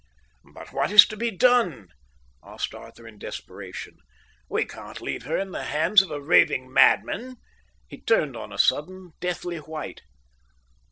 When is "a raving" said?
6.09-6.73